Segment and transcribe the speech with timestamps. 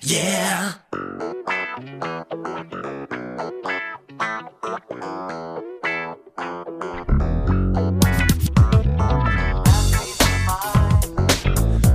[0.00, 0.72] Yeah.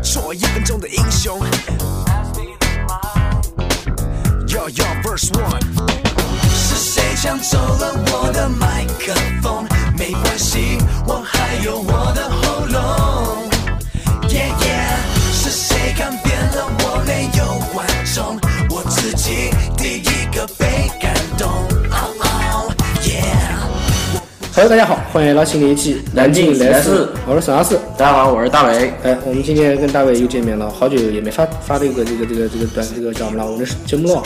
[0.04, 1.40] 做一分钟的英雄。
[4.48, 5.60] Yo yo verse one，
[6.54, 9.67] 是谁抢走了我的麦克风？
[24.58, 27.80] Hello，大家好，欢迎来到新的一期南京来来事我是沈阿四。
[27.96, 28.92] 大家好，我是大伟。
[29.04, 33.46] 哎，我们今天跟大伟又见面了，好久也没发发这个这个这个这个短这个叫什么了？
[33.46, 34.24] 我们的节目了。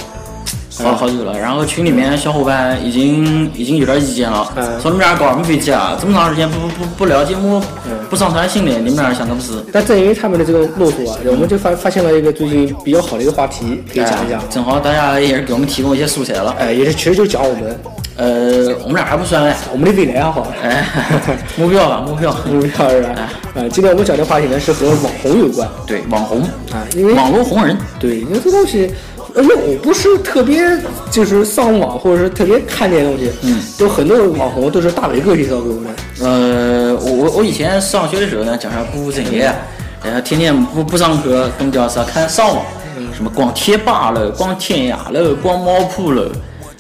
[0.84, 5.98] 好了好久了，然后群里面小伙伴已经已经有点意见了，嗯说你们俩搞什么飞机啊？
[6.00, 7.62] 这么长时间不不不不聊节目，
[8.10, 9.54] 不上传新的，你们俩想的不是？
[9.72, 14.46] 但正因为他们的这个啰嗦啊，我们就发发现了一个最近比较好的一个话题，可以讲一讲哎。
[14.50, 16.56] 正好大家也是给我们提供一些素材了。
[16.58, 17.80] 哎，也是其实就讲我们
[18.18, 20.48] 呃，我们俩还不算嘞，我们的未来啊，好。
[20.64, 20.86] 哎，
[21.58, 22.36] 目标吧，目标。
[22.52, 23.10] 目标是吧？
[23.56, 28.92] 啊，今天我们讲的话题呢是和网红有关对，网红，啊，因为网络红人，对，因为这东西，
[29.38, 30.62] 因为我不是特别
[31.10, 39.52] 就是上网或者是特别看这些东西，嗯，有很多网红都是大伟哥介绍给我的，呃，我我我以前上学的时候呢，讲啥不务正业，
[40.04, 42.66] 然后天天不不上课，跟叫啥看上网，
[43.16, 46.30] 什么逛贴吧了，逛天涯了，逛猫铺了，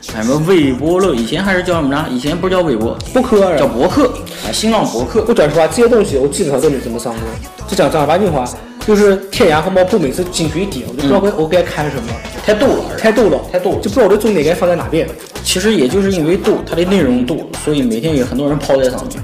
[0.02, 2.06] 什么微博了，以前还是叫什么呢？
[2.10, 4.08] 以前不是叫微博，不科啊叫博客，
[4.46, 5.24] 啊，新浪博客。
[5.28, 7.22] 我讲实话，这些东西我基本上都没怎么上过。
[7.68, 8.44] 就讲正儿八经话，
[8.86, 12.10] 就是天涯和猫扑每次进去一点，我就不知道该我该看什么，
[12.46, 15.08] 太逗了，太逗了，太逗了就不知道我的重点该放在哪边。
[15.44, 19.18] 其实也就是因为逗，它的内容逗，所以每天有很多人泡在上面。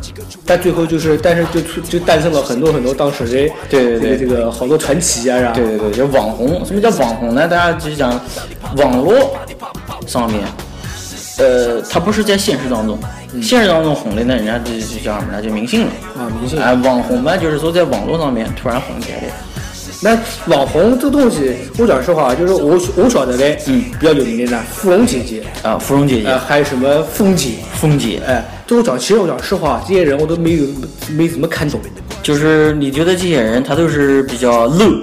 [0.45, 5.51] 但最后就是，但是就出就诞生了很多很多当时的对对对这个这个好多传奇啊，是吧？
[5.53, 6.65] 对对对，就网红。
[6.65, 7.47] 什么叫网红呢？
[7.47, 8.19] 大家就是讲
[8.77, 9.37] 网络
[10.07, 10.41] 上面，
[11.37, 12.97] 呃，他不是在现实当中，
[13.41, 15.41] 现实当中红的那，人家就就叫什么呢？
[15.41, 15.87] 就明星了。
[16.17, 16.59] 啊，明星。
[16.59, 19.27] 哎，网红嘛，就是说在网络上面突然红起来的。
[19.99, 20.15] 那
[20.53, 30.65] 网红这东西，我讲实话，就是我我晓得的，嗯，比较有名的呢，芙蓉姐姐，啊，芙蓉姐姐呃，、还有什么凤姐，凤姐，哎，这我讲，其实我讲实话，这些人我都没有
[31.09, 31.79] 没怎么看懂。
[32.21, 35.01] 就是你觉得这些人他都是比较 low，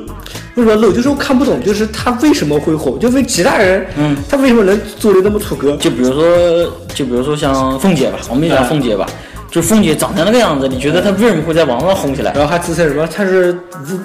[0.55, 0.93] 为什么 low？
[0.93, 2.97] 就是我看不懂，就是他为什么会火？
[2.99, 5.77] 就为其他人，嗯，他为什么能做的那么出格？
[5.79, 9.05] 就比如说，就比如说像凤姐吧，我们就讲哎凤姐吧，
[9.51, 12.33] 就凤姐长成那个样子，你觉得她为什么会在网上红起来？
[12.35, 13.53] 然后还自称什么她是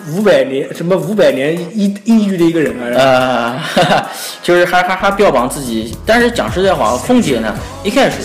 [0.08, 3.62] 五五百年什么五百年一抑郁的一个人啊？
[3.76, 4.08] 呃，哈哈，
[4.42, 8.18] 就是还还还标榜自己，但是讲实在话，凤姐呢，一开始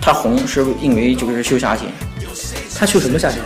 [0.00, 1.88] 她红是因为就是秀下限，
[2.78, 3.40] 她秀什么下线？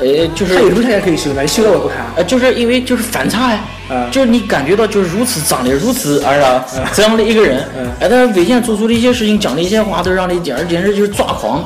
[0.00, 1.42] 呃，就是他有什么下线可以修呢？
[1.42, 1.98] 你修了我不看。
[2.16, 3.60] 呃，就是因为就是反差呀，
[3.90, 6.64] 啊就是你感觉到就是如此长得如此而啊
[6.94, 11.64] 这样的一个人，嗯哎，但是伟健做出的一些事情，讲的一些话，都让你简直简直就是抓狂，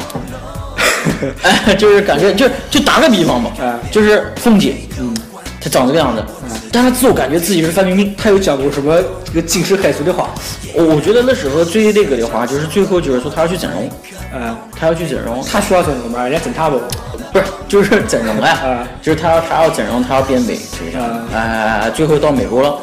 [1.43, 5.15] 哎，就是感觉就就打个比方吧，啊就是凤姐，嗯，
[5.61, 6.25] 她长这个样子，
[6.73, 10.31] 但她自我感觉自己是范冰冰，她有讲过什么这个惊世骇俗的话？
[10.75, 13.91] 我我觉得那时候最那个的话，就是最后就是说她要去整容，
[14.35, 16.23] 嗯，她要去整容，她需要整容吗？
[16.23, 16.81] 人家整她不？
[17.33, 20.97] 不是，就是整容呀，啊就是他要他要整容，他要变美，是？
[20.99, 22.79] 啊哎，最后到美国了。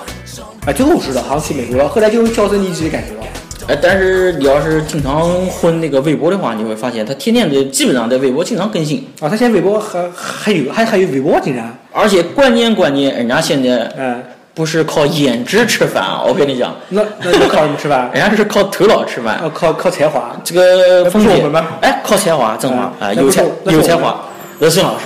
[0.65, 3.25] 啊，最后我知道，好像去美国了，后来就销声匿迹的感觉了。
[3.67, 14.21] 哎，但是你要是经常混那个微博的话，你会发现他天天的基本上在微博经常更新，啊，他现在微博还还有还还有微博竟然，而且关键关键，人家现在嗯，
[14.53, 18.09] 不是靠颜值吃饭啊，我跟你讲，那那你靠什么吃饭？
[18.13, 19.35] 人家是靠头脑吃饭。
[19.35, 20.35] 啊，靠靠才华。
[20.43, 24.19] 这个那不凤姐是我们吗，哎，靠才华，真话啊，有才有才华，
[24.59, 25.05] 刘胜老师，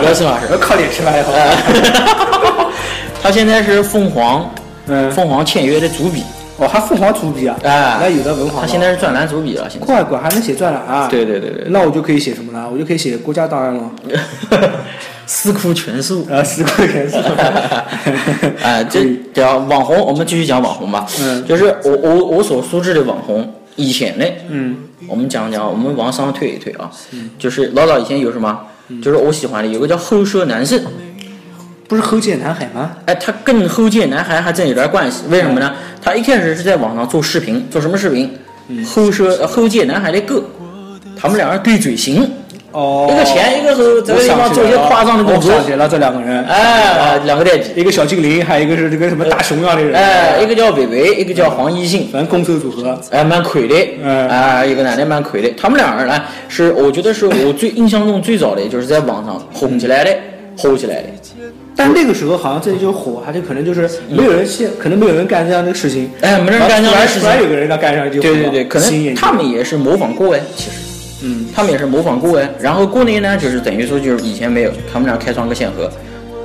[0.00, 1.32] 刘胜老师， 要靠脸吃饭也好。
[3.22, 4.48] 他现在是凤凰，
[4.86, 6.22] 嗯凤凰签约的主笔，
[6.58, 7.56] 哦，还凤凰主笔啊？
[7.64, 8.60] 哎那有的文化。
[8.60, 9.86] 他现在是专栏主笔了，现在。
[9.86, 11.08] 怪怪还能写专栏啊？
[11.10, 12.68] 对对对对那我就可以写什么了？
[12.72, 13.90] 我就可以写国家档案了。
[15.26, 16.24] 四库全书。
[16.30, 17.16] 啊，四库全书？
[18.62, 19.04] 哎，这
[19.34, 21.04] 讲网红，我们继续讲网红吧。
[21.20, 24.76] 嗯就是我我我所熟知的网红，以前的，嗯
[25.08, 26.88] 我们讲讲，我们往上推一推啊，
[27.36, 28.66] 就是老早以前有什么，嗯
[29.02, 30.80] 就是我喜欢的有个叫后舍男生，
[31.88, 32.92] 不是后街男孩吗？
[33.06, 35.72] 哎，他跟后街男孩还真有点关系，为什么呢？
[36.02, 38.30] 他一开始是在网上做视频，做什么视频？
[38.68, 40.42] 嗯后舍呃后街男孩的歌，
[41.16, 42.28] 他们两人对嘴型，
[42.76, 45.50] 哦，一个钱一个是，这个地方做一些夸张的动作。
[45.50, 52.06] 我想，起了这两个人，哎，两个代替，一个小精灵，还有一个是这个什么大熊一样的人，哎，一个叫伟伟，一个叫黄一信。
[52.12, 52.94] 反正攻守组合。
[53.10, 54.28] 哎，蛮亏的，嗯。
[54.28, 55.50] 啊，一个男的蛮亏的。
[55.56, 60.14] 他们两人呢，是我觉得是我最印象中最早的，就是在网上红起来的，
[60.58, 61.08] 火起来的。
[61.74, 67.22] 但那个时候好像这就火，他就可能就是没有人现，可能没有人干这样的事情，哎，没人干这样的事情。
[67.22, 67.42] 突然。
[67.42, 70.76] 有个人要干上就对对对，可能他们也是模仿过哎，其实，
[71.22, 72.50] 嗯，他们也是模仿过哎。
[72.58, 75.90] 然后国内呢，就是等于说就是以前没有，他们俩开创个先河，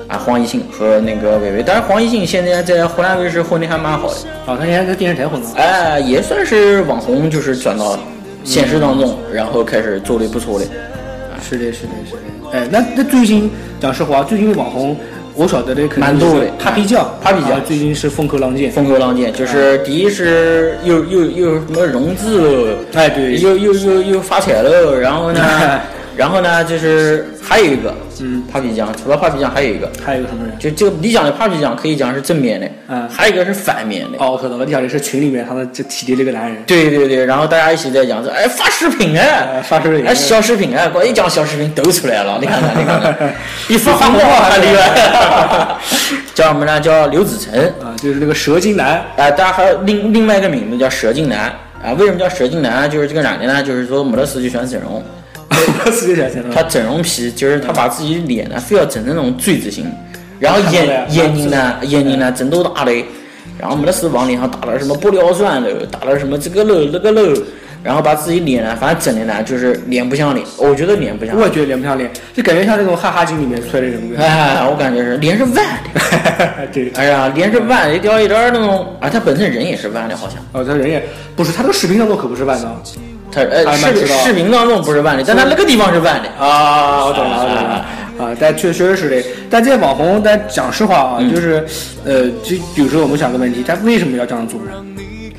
[0.08, 1.64] 啊，黄艺兴和那个韦唯。
[1.66, 4.16] 但是黄艺兴现在在湖南卫视混的还蛮好的，
[4.46, 5.48] 哦，他现在在电视台混了。
[5.56, 7.98] 哎，也算是网红，就是转到
[8.44, 10.66] 现实当中，然后开始做的不错的。
[10.66, 12.20] 啊是的，是的，是的。
[12.54, 14.96] 哎，那那最近讲实话，最近的网红
[15.34, 18.72] 我晓得的可能蛮多的 Papi 酱，Papi 酱啊最近是风口浪尖。
[18.72, 25.42] 风口浪尖，就是第一是又又又什么融资了，哎，对，又又又又发财了，然后呢，
[26.18, 30.58] 然后呢就是还有一个，嗯，Papi 酱，除了 Papi 酱还有一个，还有一个什么人？
[30.58, 34.18] 就这个你讲的 Papi 酱可以讲是正面的，嗯还有一个是反面的。
[34.20, 36.64] 哦，我知道了，你讲的是群里面他们就提的这个男人。
[36.66, 39.26] 对对对，然后大家一起在讲说，哎，发视频哎
[39.58, 43.34] 哎，发视频哎，小视频哎，光一讲小视频都出来了， 你看看，你看看，
[43.68, 45.76] 比发红包还厉害。
[46.34, 46.80] 叫什么呢？
[46.80, 49.04] 叫刘子成，啊，就是那个蛇精男。
[49.18, 51.54] 啊，大家还有另另外一个名字叫蛇精男
[51.84, 51.92] 啊。
[52.00, 52.90] 为什么叫蛇精男？
[52.90, 55.04] 就是这个男的呢，就是说没得事就喜欢整容，
[56.54, 59.86] 他整容皮，就是他把自己脸呢非要整成那种锥子形，
[60.40, 62.92] 然后眼眼睛呢眼睛呢整都大的，
[63.60, 67.42] 然后没得事往脸上打了什么玻尿酸的，打了什么这个喽那个喽，
[67.84, 71.44] 然后把自己脸呢反正整的呢就是脸不像脸，我觉得脸不像脸。
[71.44, 74.16] 我也觉得脸不像脸，就感觉像那种哈哈镜里面出来的人物。
[74.18, 80.38] 哎，我感觉是脸是弯的， 对，哎呀，脸是弯的，一点一点那种，啊，他本身人也是弯的，好像。
[80.54, 81.04] 哦，他人也
[81.36, 82.68] 不是，他这个视频当中可不是弯的。
[82.68, 82.82] 啊
[83.32, 86.30] 他呃视视频当中不是弯的，但他那个地方是弯的。
[86.44, 87.86] 啊，我懂了，我懂了。
[88.20, 89.30] 啊，但确确实是的。
[89.50, 91.66] 但这些网红，但讲实话啊，嗯就是，
[92.06, 94.72] 呃，就有时候我们想个问题，他为什么要这样做呢？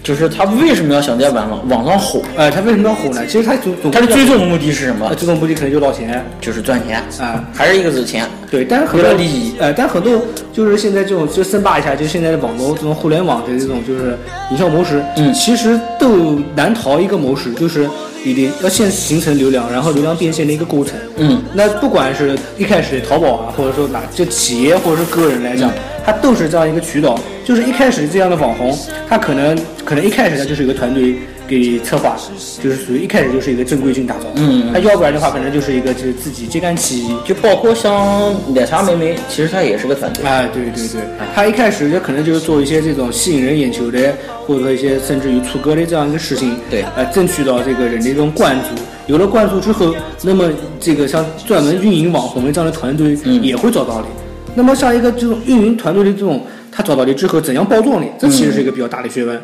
[0.02, 2.20] 就是他为什么要想在网网网上火？
[2.36, 3.24] 呃，他为什么要火呢？
[3.26, 3.54] 其实他
[3.92, 5.14] 他的最终目的是什么呃，？
[5.14, 7.44] 最终目的可能就捞钱就是赚钱啊。
[7.54, 8.26] 还是一个字钱。
[8.52, 10.12] 对，但是很多了利益呃，但很多
[10.52, 14.14] 就是现在这种就深扒一下，就现在的网络这种互联网的这种就是
[14.50, 17.88] 营销模式，嗯其实都难逃一个模式，就是
[18.22, 20.94] 你的要先形成流量，然后流量变现的一个过程。
[21.16, 25.74] 嗯，那不管是一开始的淘宝啊，或者说哪就企业或者是个人来讲，嗯
[26.04, 27.18] 它都是这样一个渠道。
[27.44, 28.76] 就是一开始这样的网红，
[29.08, 31.16] 他可能可能一开始他就是一个团队
[31.60, 32.16] 给策划，
[32.62, 34.26] 就是属于一开始就是一个正规军打造。
[34.36, 37.14] 嗯他要不然的话，可能就是一个就是自己揭竿起义。
[37.26, 40.24] 就包括像奶茶妹妹，其实她也是个团队。
[40.24, 41.00] 哎，对对对，
[41.34, 44.14] 他一开始就可能就是做一些这种吸引人眼球的，
[44.46, 48.82] 或者说一些甚至于出格的这样一个事情，对呃，争取到这个人的这种关注。
[49.06, 50.50] 有了关注之后，那么
[50.80, 54.06] 这个像专门运营网红的这样的团队嗯也会找到你。
[54.54, 56.40] 那么像一个这种运营团队的这种，
[56.70, 59.40] 他找到你之后怎样包装你，这其实是一个比较大的学问。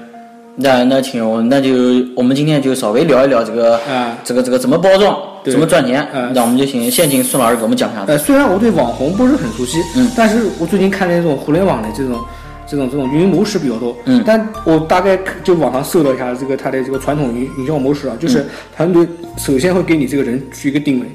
[0.61, 1.71] 那那挺，那就
[2.17, 6.03] 我们今天就稍微聊一聊这个啊这个这个怎么包装，怎么赚钱。
[6.07, 8.05] 啊那我们就请先请孙老师给我们讲一下。
[8.09, 12.19] 呃，虽然我对网红不是很熟悉，嗯但是我最近看的这种互联网的这种
[12.67, 18.45] 这种这种运营模式比较多，嗯但我大概就网上搜了一下这个它的这个传统营营销模式啊，就是
[18.77, 19.07] 团队
[19.37, 21.07] 首先会给你这个人去一个定位。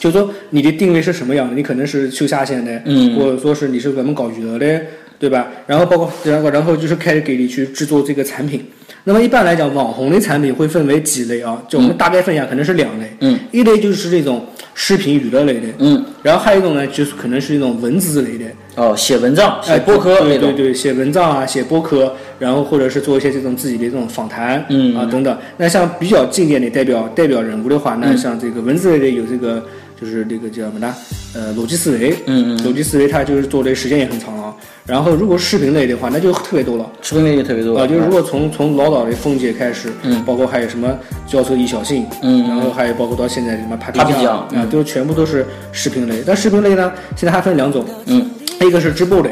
[0.00, 1.54] 就是说你的定位是什么样的？
[1.54, 4.82] 你可能是修下线的，嗯或者说是你是专门搞娱乐的，
[5.18, 5.48] 对吧？
[5.66, 8.64] 然后包括然后然后就是开始给你去制作这个产品。
[9.06, 11.62] 那么一般来讲，网红的产品会分为几类啊？
[11.68, 13.06] 就我们大概分一下，可能是两类。
[13.20, 18.46] 嗯，一类就是这种视频娱乐类的，嗯，然后还有一种呢，就是可能是一种文字类的，
[18.76, 20.18] 哦，写文章、写哎，博客。
[20.22, 25.36] 对对对，写文章啊，写博客，然后或者是做一些这种自己的这种访谈，嗯啊等等。
[25.58, 29.62] 那像比较经典的代表代表人物的话，那嗯像这个文字类的有这个
[30.00, 30.94] 就是这个叫什么呢？
[31.34, 34.54] 呃，逻辑思维，嗯嗯逻辑思维它就是做的时间也很长了。
[34.86, 36.88] 然后如果视频类的话，那就特别多了。
[37.00, 37.78] 视频类就特别多。
[37.78, 40.96] 啊，就是如果从从老早的凤姐开始，嗯包括还有什么
[41.26, 46.22] 教授易小信，嗯然后还有包括到现在什么 Papi 酱酱啊，都全部都是视频类。
[46.26, 49.30] 但视频类呢，现在还分两种，嗯，一个是直播的，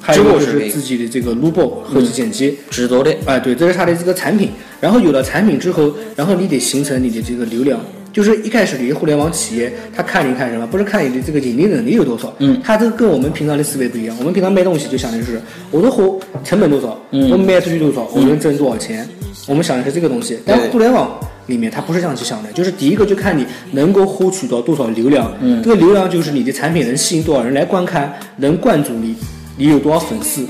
[0.00, 2.58] 还有就是自己的这个录播后期剪辑。
[2.70, 3.14] 制作的。
[3.26, 4.50] 哎，对，这是它的这个产品。
[4.80, 7.80] 然后有了产品之后，然后你得形成你的这个流量。
[8.14, 10.64] 就是一开始你的互联网企业，他看你看什么？
[10.68, 14.16] 不是看你的这个盈利能力有多少，嗯，它这个跟我们平常的思维不一样。
[14.20, 15.42] 我们平常卖东西就想的是
[15.72, 19.06] 我的货成本多少，嗯我卖出去多少，我能挣多少钱，
[19.48, 20.38] 我们想的是这个东西。
[20.46, 29.16] 但对互联网里面它不是这样去想的，就是第一个就看你能够获取到多少流量，嗯这个流量就是你的产品能吸引多少人来观看，能关注你，
[29.56, 30.42] 你有多少粉丝，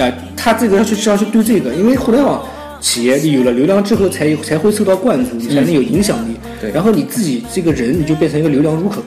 [0.00, 2.46] 啊，他这个要去是要去对这个，因为互联网
[2.86, 6.36] 企业你有了流量之后才有才会受到关注，你才能有影响力。
[6.60, 9.02] 对然后你自己这个人你就变成一个流量入口。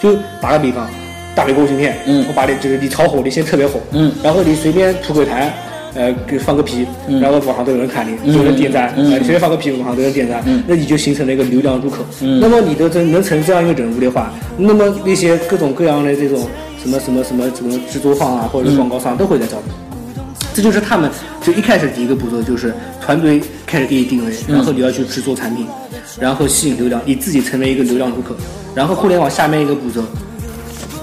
[0.00, 0.88] 就打个比方，
[1.34, 5.50] 大美国芯片，嗯我把你这个你炒火，你现在特别火，嗯，然后你随便吐口痰。
[5.96, 12.04] 呃，给放个屁，嗯然后网上都有人看你，嗯有人点赞，随便放个屁，网上都有人点赞，嗯那你就形成了一个流量入口。
[12.20, 16.48] 嗯那么你的这能成这样一个人物的话，那么那些各种各样的这种
[16.82, 19.72] 什么什么什么什么制作方啊，或者是广告商都会来找你。
[20.54, 21.10] 这就是他们
[21.42, 25.66] 就一开始第一个步骤，就是团队开始给你定位，然后你要去制作产品，
[26.20, 28.34] 然后吸引流量，你自己成为一个流量入口。
[28.74, 30.00] 然后互联网下面一个步骤，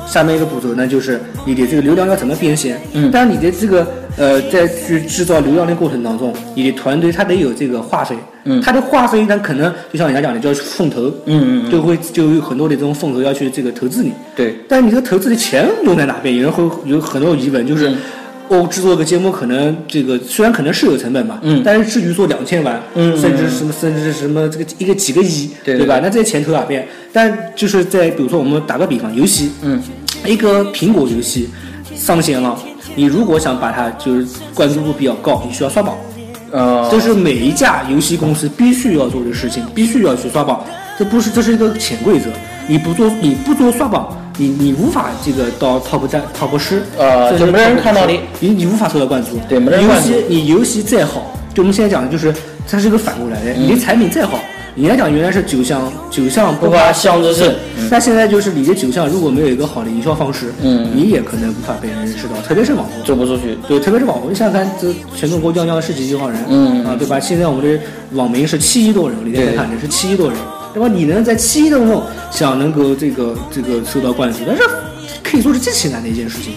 [0.07, 2.81] 下面一个步骤那就是你的这个流量要怎么变现。
[2.93, 3.85] 嗯但是你的这个
[4.17, 8.15] 呃，在去制造流量的过程当中，你的团队他得有这个话费。
[8.43, 11.03] 嗯它的话费呢，可能就像人家讲的叫风投。
[11.03, 16.35] 嗯嗯嗯，就会就有很多的这种风投要去这个投资你，对，但是你这个投资的钱用在哪边？
[16.35, 17.97] 有人会有很多疑问，就是嗯
[18.59, 26.01] 我制作个节目，可能这个虽然可能是有成本吧，嗯但是至于说两千万，嗯甚至什么甚至什么这个一个几个亿，对吧？
[26.03, 26.85] 那这些钱投哪边？
[27.13, 29.81] 但就是在比如说我们打个比方，游戏，嗯
[30.25, 31.49] 一个苹果游戏
[31.95, 32.59] 上线了，
[32.93, 35.95] 你如果想把它就是关注度比较高，你需要刷榜。
[36.51, 40.61] 呃，这是每一家游戏公司必须要做的事情，必须要去刷榜。
[40.99, 42.25] 这不是，这是一个潜规则。
[42.67, 49.39] 你不做，你不做刷榜，你你无法这个到 top 站 top 十，呃就没人看到你10，你你无法受到关注。
[49.47, 52.33] 对没人游关注戏你游戏再好，就我们现在讲的就是
[52.67, 54.39] 它是一个反过来的，嗯你的产品再好，
[54.73, 57.53] 你来讲原来是酒香酒香不怕巷子深，
[57.89, 63.03] 那现在就是你的酒香如果没有一个好的营销方式，嗯你也可能无法被人认识到，特别是网红。
[63.03, 63.57] 走不出去。
[63.67, 67.19] 对，特别是网红，你想想看，这全中国将将十几亿号人，嗯啊，对吧？
[67.19, 67.79] 现在我们的
[68.13, 70.37] 网民是七亿多人，我那天对看的是七亿多人，
[70.73, 72.01] 那么你能在七一当中
[72.31, 74.63] 想能够这个这个受到关注，但是
[75.23, 76.53] 可以说是极其难的一件事情，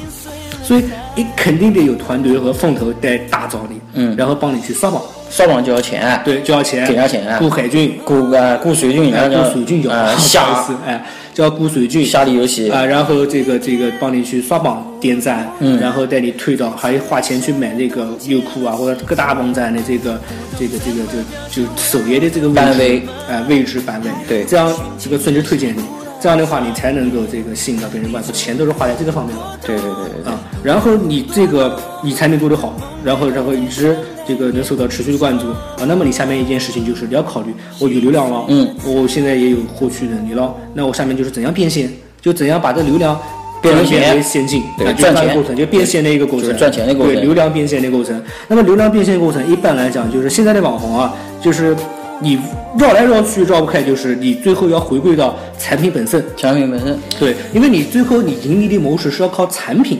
[0.62, 4.14] 所以你肯定得有团队和风投在打造你，嗯。
[4.16, 11.04] 然后帮你去刷榜，刷榜就要钱，对，就要钱，给要钱雇海军，雇呃雇水军，哎，然后雇水军就呃不好意下思，哎，
[11.34, 15.78] 叫雇水军，下里游戏，啊，然后这个这个帮你去刷榜点赞，嗯。
[15.80, 20.20] 然后带你推到，还花钱去买那个优酷啊或者各大网站的这个
[20.56, 24.44] 这个这个就就首页的这个位置版位，哎、位置版位，对。
[24.44, 25.82] 这样这个顺着推荐你，
[26.20, 29.36] 这样的话你才能够这个吸引到别人关注，钱都是花在这个方面。
[29.36, 29.42] 的。
[29.66, 33.94] 对对对对对，啊，然后你这个你产品做得好，然后然后一直
[34.26, 35.50] 这个能受到持续的关注。
[35.50, 41.92] 啊，那么你下面一件事情就是你要考虑，我有流量了，嗯，我现在也有获取能力了，那我下面就是怎样变现，
[42.22, 43.20] 就怎样把这流量
[43.60, 45.28] 变成变钱为现金，对赚钱。
[45.28, 47.14] 的过程，就变现的一个过程，赚钱的过程。
[47.14, 48.18] 对，流量变现的过程。
[48.48, 51.76] 那么流量变现过程一般来讲就是现在的网红啊，就是
[52.20, 52.38] 你
[52.78, 56.24] 绕来绕去绕不开，就是你最后要回归到产品本身。
[56.38, 59.98] 产品本身，对，因为你最后你盈利的模式是要靠产品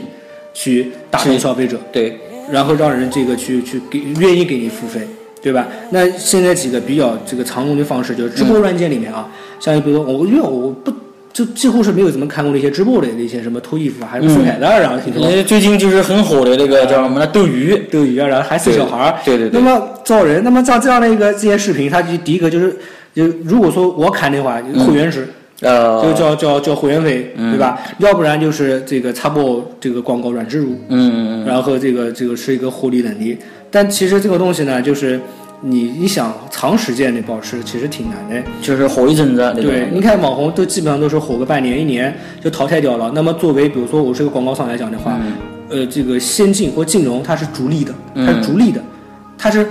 [0.55, 2.17] 去打动消费者，对，
[2.49, 5.01] 然后让人这个去去给愿意给你付费，
[5.41, 5.67] 对吧？
[5.91, 10.91] 那现在几个比较这个常用的方式就是直播软件里面啊，像比如说我因为我不
[11.33, 15.21] 就几乎是没有怎么看过那些直播的那些什么脱衣服啊，还有送海带啊，听说。
[15.21, 17.27] 因为最近就是很火的那个叫什么呢？
[17.27, 19.59] 斗鱼，斗鱼啊，然后还生小孩儿，对对对。
[19.59, 22.73] 那么招人，那么像这样的一个这些视频，它就第一个就是，
[23.13, 25.27] 就如果说我看的话，会员制，
[25.61, 27.79] 呃，就叫叫叫会员费，对吧？
[27.99, 33.37] 要不然就是这个插播这个广告软植入，嗯嗯嗯，然后这个这个是一个获利能力。
[33.71, 35.19] 但其实这个东西呢，就是
[35.61, 38.49] 你你想长时间的保持，其实挺难的。
[38.61, 43.11] 就是火一阵子对，你看网红都基本上都是火个半年一年就淘汰掉了。
[43.15, 45.19] 那么作为比如说我是个广告商来讲的话，
[45.69, 48.81] 呃，这个先进或金融它是逐利的，它是逐利的，
[49.37, 49.65] 它是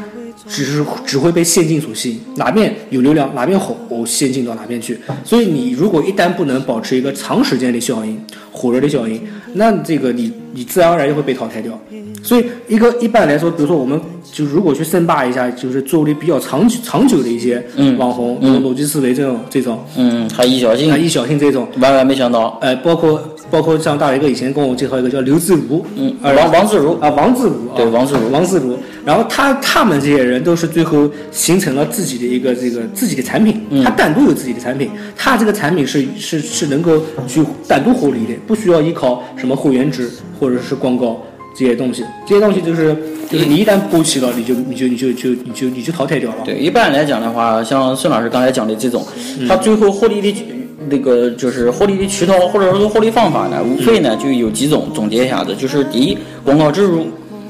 [0.48, 4.98] 只是只会被现金所吸引，哪边有流量哪边火，我先进到哪边去。
[5.24, 8.20] 所以你如果一旦不能保持一个长时间的效应，
[8.52, 9.20] 火热的效应，
[9.54, 11.78] 那这个你你自然而然就会被淘汰掉。
[12.22, 14.00] 所以一个一般来说，比如说我们
[14.32, 27.76] 就如果去深扒一下，就是做的比较长久长久的一些嗯网红，嗯逻辑思维这种这种，嗯，还易小啊，星，易小星这种，万万没想到，呃，包括包括像大伟哥以前跟我介绍一个叫刘自如，嗯，啊王王自如，啊，王自如，啊。
[27.76, 28.30] 对王自如。
[28.30, 33.84] 王自如，然后他他们这些人都是最后形成了自己的一个这个自己的产品，嗯。
[33.84, 40.10] 他单独有自己的产品，他这个产品是是是能够去单独获利的，不需要依靠什么会员制
[40.40, 41.20] 或者是广告
[41.56, 42.96] 这些东西，这些东西就是
[43.30, 46.38] 就是你一旦播起了，你就你就你就就你就你就淘汰掉了。
[46.44, 49.06] 对，一般来讲的话，像孙老师刚才讲的这种，
[49.38, 49.46] 嗯。
[49.46, 50.44] 他最后获利的
[50.88, 57.06] 那个就是获利的渠道或者说获利方法呢，无非呢就有几种，总结一下子，就是第一，广告植入。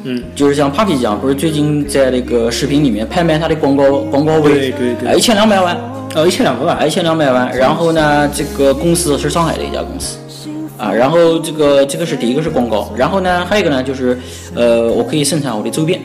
[0.06, 5.74] 嗯，就是像 Papi 酱，不是最近在那个视频里面拍卖他的广告广告位，对对对一千两百万，
[6.14, 7.50] 呃，一千两百万，一千两百万。
[7.56, 10.18] 然后呢，这个公司是上海的一家公司，
[10.76, 14.18] 啊，然后这个这个是第一个是广告，然后呢，还有一个呢就是，
[14.54, 15.98] 呃，我可以生产我的周边，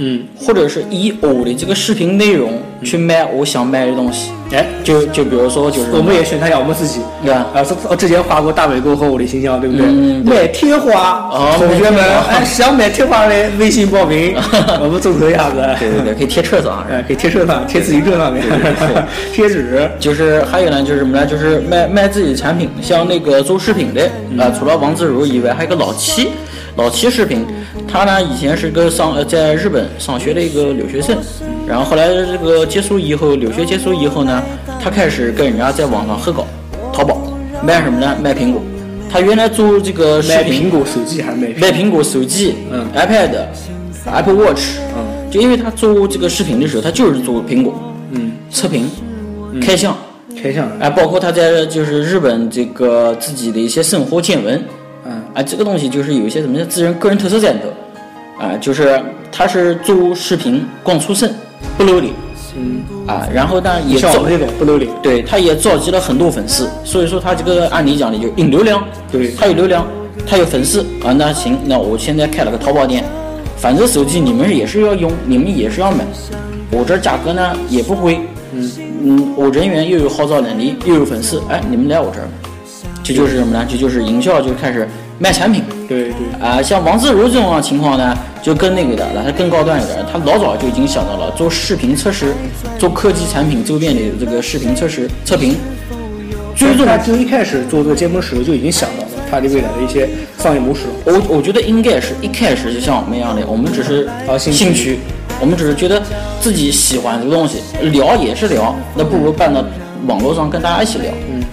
[0.00, 2.52] 嗯，或者是以我的这个视频内容
[2.84, 4.30] 去卖我想卖的东西。
[4.50, 7.00] 哎，就就比如说就是我们也宣传一下我们自己。
[7.22, 7.46] 对吧？
[7.52, 9.84] 啊，是哦，之前发过大伟哥和我的形象，对不对？
[9.86, 12.00] 嗯卖贴花，哦同学们
[12.30, 14.34] 哎，想买贴花的微信报名，
[14.80, 15.56] 我们众筹一下子。
[15.78, 16.86] 对对对，可以贴车上。
[16.90, 18.42] 哎，可以贴车上，贴自行车上面，
[19.34, 19.90] 贴纸。
[19.98, 21.26] 就是还有呢，就是什么呢？
[21.26, 24.02] 就是卖卖自己的产品，像那个做饰品的
[24.38, 26.28] 啊、除了王自如以外，还有个老七，
[26.78, 27.44] 老七视频，
[27.88, 31.18] 他呢以前是个上呃在日本上学的一个留学生，
[31.66, 34.40] 然后后来这个结束以后，留学结束以后呢，
[34.80, 36.46] 他开始跟人家在网上合搞，
[36.92, 37.20] 淘宝
[37.64, 38.16] 卖什么呢？
[38.22, 38.62] 卖苹果。
[39.10, 43.46] 他原来做这个视卖苹果手机还是卖卖苹果手机、嗯 iPad、
[44.04, 47.74] Apple Watch，嗯，就因为他做这个视频的时候，他就是做苹果
[48.12, 48.88] 嗯，测评、
[49.60, 49.96] 开箱。
[50.40, 50.70] 开箱。
[50.78, 54.64] 啊，包括他在就是日本这个自己的一些生活见闻，嗯
[55.38, 61.32] 啊，这个东西就是有一些什么自人个人特色在里头，啊，就是他是做视频光出身，
[61.76, 62.12] 不露脸，
[62.56, 64.90] 嗯，啊，然后呢也召像我们这种不露脸。
[65.00, 69.86] 对，他也召集了很多粉丝，所以说他这个按理讲的就引流量，对他有流量，
[70.26, 73.04] 他有粉丝啊，那行，那我现在开了个淘宝店，
[73.56, 76.04] 反正手机你们也是要用，你们也是要买，
[76.72, 78.18] 我这儿价格呢也不贵，
[78.52, 78.72] 嗯
[79.04, 82.50] 嗯，我人员又有号召能力，又有粉丝，哎，你们来我这儿买，
[83.04, 83.64] 这就是什么呢？
[83.70, 85.62] 这就是营销就开始卖产品。
[85.88, 86.14] 对对。
[86.40, 92.34] 啊、像王自如这种情况呢，就更那个的，他更高端一点，他老早就已经想到了做视频测试，
[92.78, 95.56] 做科技产品周边的这个视频测试测评。
[96.56, 100.08] 最终，他就一开始做这个节目时候就已经想到了他的未来的一些
[100.38, 100.90] 商业模式了。
[101.06, 104.98] 我我觉得应该是一开始就像我们一样的，我们只是啊兴趣兴趣，
[105.40, 106.02] 我们只是觉得
[106.40, 107.58] 自己喜欢这个东西，
[107.90, 109.64] 聊也是聊，那不如搬到
[110.08, 111.12] 网络上跟大家一起聊。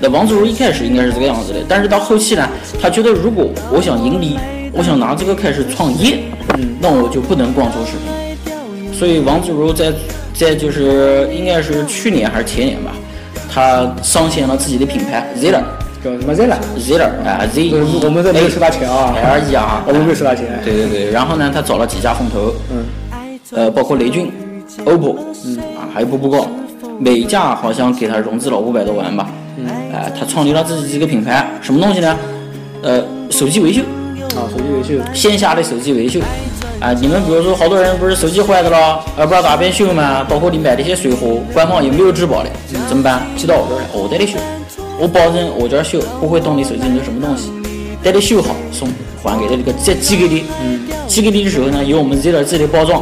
[0.10, 2.50] 王自如一开始应该是这个样子的，但是到后期呢，
[2.82, 4.38] 他觉得如果我想盈利，
[4.72, 6.20] 我想拿这个开始创业，
[6.58, 8.94] 嗯那我就不能光做视频。
[8.94, 9.92] 所以王自如在
[10.34, 12.92] 在就是应该是去年还是前年吧，
[13.54, 15.62] 他上线了自己的品牌 Zilla
[16.04, 20.62] 叫什么 Z 了？Zilla 啊 Z，我我们这没有收他钱啊 L E R，我们没有收他钱。
[20.64, 24.32] 对对对，然后呢，他找了几家风投，嗯，呃，包括雷军、
[24.86, 26.48] OPPO，嗯啊，还有步步高，
[27.00, 29.45] 每家好像给他融资了五百多万吧，嗯，
[29.96, 32.18] 哎、他创立了自己这个品牌，什么东西呢？
[32.84, 33.82] 呃，手机维修，
[34.36, 35.02] 啊，手机维修。
[35.14, 36.20] 线下的手机维修。
[36.82, 40.26] 啊，你们比如说，好多人不是手机坏的了，呃，不知道咋边修嘛？
[40.26, 42.50] 包括你买的一些水货，官方也没有质保的，
[42.90, 43.26] 怎么办？
[43.38, 44.38] 寄到我这儿来，我带你修，
[45.00, 47.50] 我保证我这儿修不会动你手机里头什么东西，
[48.04, 48.90] 带你修好送
[49.24, 53.02] 还给你这个再寄给你，嗯，寄给你的时候呢，有我们 Z 点自己的包装，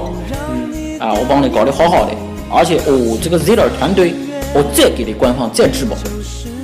[0.54, 2.12] 嗯，啊，我帮你搞得好好的，
[2.52, 4.13] 而且我这个 Z 点团队，
[4.54, 5.98] 我再给你官方再质保，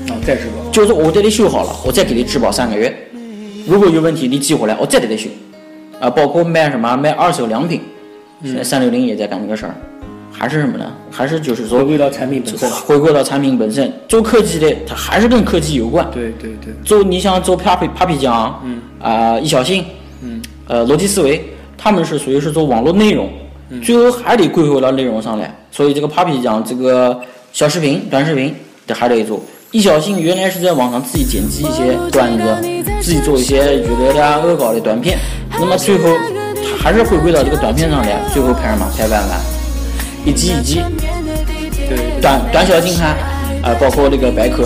[0.10, 0.72] 啊，再质保。
[0.72, 2.96] 就是我带你修好了，我再给你质保三个月，
[3.68, 5.30] 如果有问题你寄回来，我再给你修。
[6.00, 7.82] 啊，包括卖什么卖二手良品，
[8.44, 9.76] 现在三六零也在干这个事儿，
[10.32, 10.92] 还是什么呢？
[11.12, 12.70] 还是就是说回归到产品本身。
[12.70, 16.10] 回归到产品本身，做科技的它还是跟科技有关。
[16.14, 16.74] 对对对。
[16.86, 19.84] 做你像做 Papi Papi 酱，嗯啊、易小星，
[20.22, 21.44] 嗯，呃逻辑思维，
[21.78, 23.30] 他们是属于是做网络内容，
[23.70, 25.54] 嗯最后还得归回到内容上来。
[25.70, 27.20] 所以这个 Papi 酱这个
[27.52, 28.56] 小视频、短视频，
[28.88, 29.42] 这还得做。
[29.72, 32.58] 易小星原来是在网上自己剪辑一些段子，
[33.02, 35.20] 自己做一些娱乐的、恶搞的短片，
[35.60, 36.10] 那么最后
[36.56, 38.92] 他还是回归到这个短片上来，最后拍什么？
[38.98, 39.40] 拍万万，
[40.26, 40.82] 一集一集，
[41.88, 43.10] 对短短小精悍，
[43.62, 44.66] 啊、包括那个百科，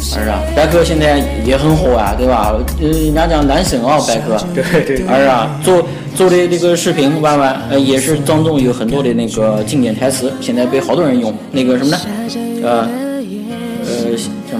[0.00, 0.42] 是吧？
[0.56, 2.52] 百科现在也很火啊，对吧？
[2.80, 5.80] 呃，人家讲男神啊，百科，对对是啊，做
[6.16, 11.32] 做的这个视频弯弯，呃，也是当中有很多的那个经典台词，现在被好多人用。
[11.52, 11.98] 那个什么呢？
[12.64, 12.88] 呃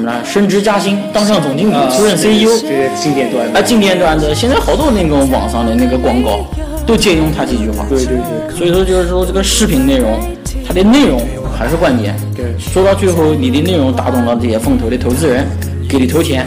[0.00, 0.24] 么呢？
[0.24, 3.68] 升职加薪，当上总经理，出任 CEO，这些经典段啊，子。
[3.68, 6.46] 经典段子，现在好多那种网上的那个广告
[6.86, 7.84] 都借用他几句话。
[7.88, 8.56] 对对对。
[8.56, 10.18] 所以说就是说这个视频内容，
[10.66, 11.20] 它的内容
[11.56, 12.16] 还是关键。
[12.34, 15.46] 对说到最后，你的内容打动了这些风投的投资人，
[15.88, 16.46] 给你投钱，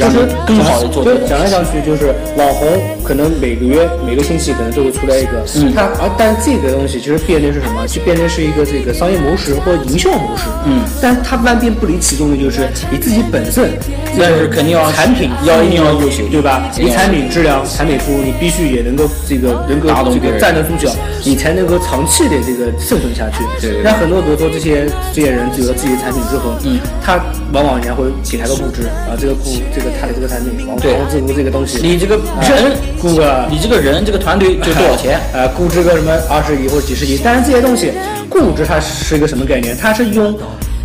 [0.00, 2.66] 让你更好的做就这个讲来讲去就是网红，
[3.04, 5.72] 可能每个月每个星期可能都会出来一个，嗯。
[5.74, 7.86] 它而但这个东西其实变成是什么？
[7.86, 13.70] 就变成是一个这个商业模式或营销模式，嗯，但它万变不离其宗的就是你自己本身，
[14.14, 16.70] 这但是肯定要产品要一定要优秀对吧？
[16.78, 20.90] 你产品质量、产品服务，你必须也能够这个能够这个站得住脚，
[21.24, 23.44] 你才能够长期的这个生存下去。
[23.60, 23.82] 对对对。
[23.82, 27.18] 那很多比如说这些这些人有了自己的产品之后，嗯，他
[27.52, 35.18] 往往人家会给他个估值啊，这个估这个他的这个产品，王对王自如这个东西，你这个啊人，估个你这个人这个团队就多少钱？
[35.32, 37.92] 呃，估值个什么二十亿或者几十亿，但是这些东西，
[38.28, 39.76] 估值它是一个什么概念？
[39.76, 40.36] 它是用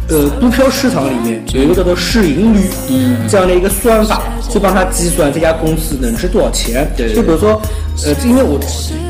[0.09, 6.87] 呃股票市场里面有一个叫做市盈率，嗯，这样的一个算法，去帮他计算这家公司能值多少钱。
[6.95, 7.59] 对对就比如说，
[8.05, 8.59] 呃，因为我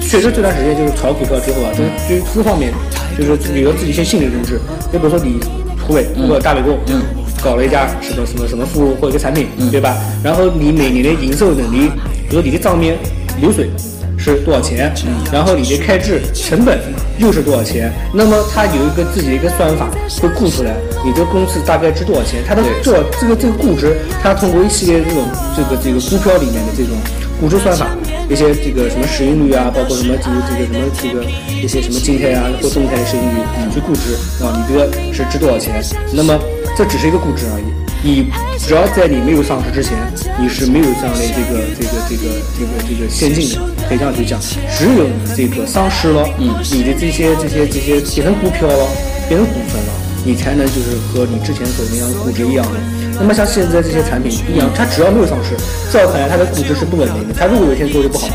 [0.02, 2.72] 确实这段时间就是炒股票之后啊，就是对于这方面
[3.18, 4.60] 就是有了自己一些心理认知。
[4.92, 5.40] 就比如说你
[5.86, 7.02] 湖北或者大北工，嗯，
[7.46, 9.96] 搞了一家什么什么什么服务或者一个产品，对吧？
[10.24, 11.92] 然后你每年的营收能力，
[12.28, 12.98] 比如你的账面
[13.40, 13.70] 流水
[14.18, 14.92] 是多少钱，
[15.32, 16.80] 然后你的开支成本
[17.20, 19.88] 又是多少钱，那么它有一个自己的一个算法
[20.20, 20.74] 会估出来
[21.06, 22.82] 你这个公司大概值多少钱，它的对。
[22.82, 25.24] 做这个这个估值，它通过一系列这种
[25.56, 26.98] 这个这个股票里面的这种
[27.40, 27.86] 估值算法，
[28.28, 31.24] 一些这个什么市盈率啊，包括什么这个这个什么这个
[31.62, 33.38] 一些什么静态啊或动态的市盈率
[33.72, 35.84] 去估值啊，你这个是值多少钱？
[36.12, 36.34] 那么
[36.76, 37.64] 这只是一个估值而已。
[38.04, 39.98] 你只要在你没有上市之前，
[40.40, 44.40] 你是没有这样的这个这个这个这个这个现金的，可以这样去讲。
[44.78, 48.88] 只有你这个上市了，嗯，你的这些这些这些变成股票了，
[49.28, 49.92] 变成股份了，
[50.24, 52.78] 你才能就是和你之前所那样的估值一样的。
[53.18, 55.58] 那么像现在这些产品一样，它只要没有上市，
[55.92, 57.34] 在我看来它的估值是不稳定的。
[57.34, 58.28] 它如果有一天做的不好，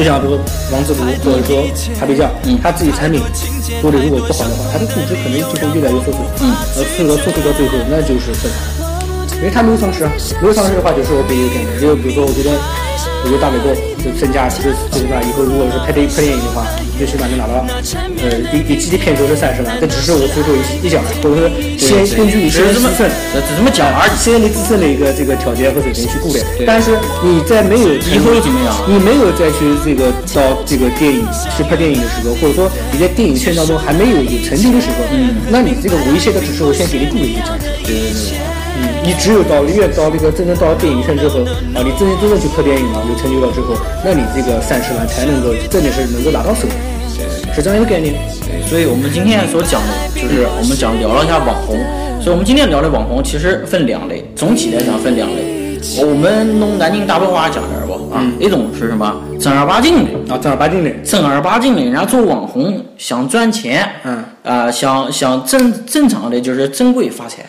[0.00, 0.40] 就像比如说
[0.72, 1.62] 王自如或者说
[1.94, 2.30] 茶杯酱，
[2.62, 3.20] 他自己产品
[3.82, 9.36] 做的如果不好的话，他的估值可能就会越来越缩水，嗯，而，缩到缩水到最后那就是正常。
[9.36, 10.10] 因为他没有上市啊，
[10.40, 12.56] 没有上市的话，就是我给你一个概念，就比如说，我觉得，
[13.22, 16.64] 我觉得大美国就身价就最起码以后如果是拍电拍电影的话，
[16.96, 17.64] 最起码能拿到，
[18.24, 23.08] 呃，一一几的片酬是三十万，这只是我最后一一讲，或者说先根据你个人自身，
[23.44, 24.12] 只这么讲而已。
[24.16, 31.24] 先你自身的一个这个条件和水平去估的，但是你在没有以后怎么样你没有再去这个到这个电影
[31.56, 37.68] 去拍电影的时候，或者说你在电影圈当中还没有有成绩的时候，嗯，那你这个我一切都只是我先给你估的一个价值。
[37.84, 38.59] 对对对。
[39.10, 41.40] 嗯，你只有到越到这个真正到了电影圈之后
[41.74, 46.68] 啊，你真正真正去拍电影了，有成就了之后，那你这个三十万才能够真的是能够拿到手，
[47.52, 48.14] 是这样一个概念。
[48.68, 51.76] 所以我们今天所讲的就是我们讲聊了一下网红，
[52.20, 55.58] 所以我们今天聊的网红其实分两类，总体来讲分两类。
[55.98, 59.12] 我们弄南京大白话讲点儿吧啊，一种是什么？
[59.40, 67.44] 正儿八经的，啊，正儿八经的，正儿八经的，人家做网红想赚钱，嗯，啊、想想正正常的就是正规发财。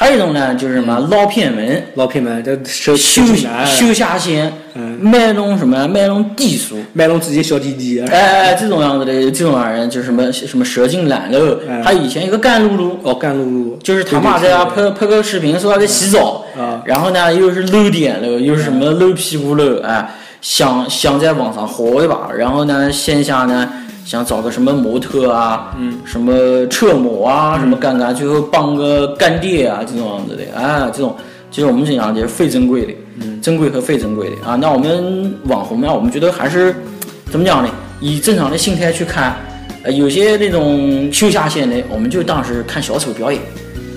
[0.00, 4.98] 还有一种呢，就是什么捞偏门，老片们这手修手难，修下线，嗯。
[4.98, 11.84] 卖弄什么卖弄低俗，卖弄自己小弟弟，哎，这种样子的这种人就是什么什么蛇精懒肉，嗯。
[11.84, 16.80] 还有以前一个干露露，哦，干露露，就是他妈在家拍拍个视频说他在洗澡，啊。
[16.86, 20.08] 然后呢又是露点喽，又是什么露屁股喽，哎，
[20.40, 23.70] 想想在网上火一把，然后呢线下呢
[24.04, 31.14] 想找个什么模特啊，嗯，什么车模啊，什么干干，最后帮个干爹啊这种样子的，啊，这种
[31.50, 34.56] 其实我们经常就是非正规的，嗯，正规和非正规的啊。
[34.56, 36.74] 那我们网红呢，我们觉得还是
[37.30, 37.70] 怎么讲呢？
[38.00, 39.36] 以正常的心态去看，
[39.84, 43.40] 呃，有些那种秀下限的，我们就当是看小丑表演，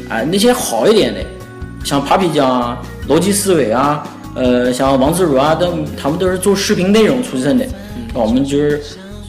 [0.10, 1.22] 啊、那些好一点的，
[1.84, 4.04] 像 Papi 酱啊、逻辑思维啊，
[4.36, 7.66] 呃，像王自如啊等，他们都是做视频内容出身的，
[8.14, 8.82] 那我们就是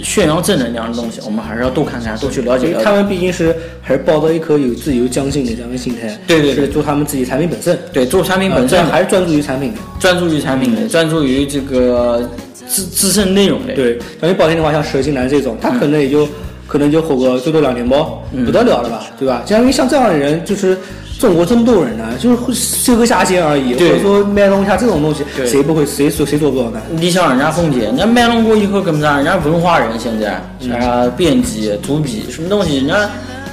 [0.05, 2.71] 宣扬正能量的东西，我们还是要多看看，多去了解了解。
[2.73, 9.81] 因为他们毕竟是还是抱着一颗有自由将心的这样的心态，对对对是做他们自己产品本身，对，做产品啊本身还是专注于产品的。
[9.99, 12.29] 专注于产品的，专注于这个
[12.67, 13.75] 自自身内容的。
[13.75, 16.29] 对，像你保天的话，像蛇精男这种，他可能也就、
[16.67, 19.43] 可能就火个最多两年包，不得了了吧，对吧？
[19.47, 20.77] 像因为像这样的人，就是
[21.19, 26.81] 中国这么多人呢，就是会修个下线而已，或对者说卖弄一下这种东西，谁不会谁谁谁做不到呢？
[26.91, 29.17] 你像人家凤姐，人家卖弄过以后，干啥？
[29.17, 30.33] 人家文化人现在，
[30.77, 33.09] 啊，编辑、主笔什么东西，人家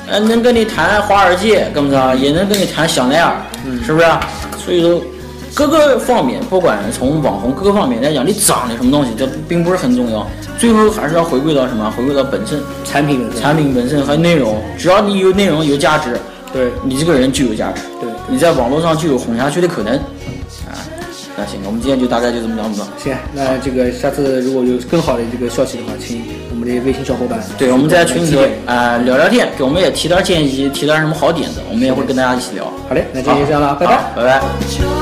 [0.09, 2.13] 呃能跟你谈华尔街，干啥？
[2.15, 3.35] 也能跟你谈香奈儿，
[3.85, 4.05] 是不是？
[4.63, 5.01] 所以说，
[5.53, 11.89] 各个方面，不管从网红各个方面来讲，你长得什么东西，这并不是很重要，最后还是要回归到什么？
[11.95, 14.61] 回归到本身，产品本身，产品本身和内容。
[14.77, 16.19] 只要你有内容、有价值，
[16.53, 19.95] 对你这个人就有价值，对你在网络上就有哄下去的可能。
[19.95, 20.75] 啊，
[21.37, 22.87] 那行，我们今天就大概就这么讲吧。
[22.97, 32.65] 行，那这个下次如果有更好的这个消息的话，请我们的微信小伙伴，对，我们在群里头啊、聊聊天，给我们也提点建议，提点什么好点子，我们也会跟大家一起聊。
[32.87, 34.09] 好嘞，那今天就这样了，拜拜好。
[34.15, 35.00] 拜拜。